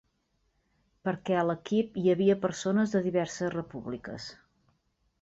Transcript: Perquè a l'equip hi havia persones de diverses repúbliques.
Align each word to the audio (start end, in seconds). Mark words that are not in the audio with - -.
Perquè 1.07 1.35
a 1.41 1.43
l'equip 1.51 2.01
hi 2.03 2.07
havia 2.15 2.39
persones 2.47 2.97
de 2.97 3.05
diverses 3.11 3.57
repúbliques. 3.61 4.31